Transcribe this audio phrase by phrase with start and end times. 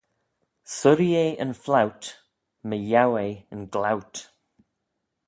[0.75, 2.03] Surree eh yn flout,
[2.67, 4.15] my yiow eh yn glout